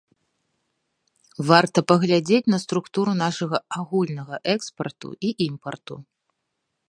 Варта 1.49 1.79
паглядзець 1.91 2.51
на 2.53 2.57
структуру 2.65 3.11
нашага 3.23 3.57
агульнага 3.79 4.35
экспарту 4.57 5.09
і 5.29 5.37
імпарту. 5.49 5.95